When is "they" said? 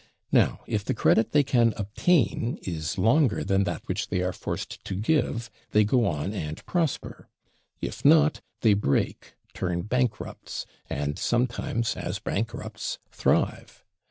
1.31-1.43, 4.07-4.23, 5.73-5.83, 8.61-8.73